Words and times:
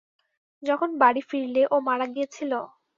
যখন 0.63 0.89
বাড়ি 1.01 1.21
ফিরলে 1.29 1.63
ও 1.67 1.85
মারা 1.87 2.05
গিয়েছিল? 2.13 2.51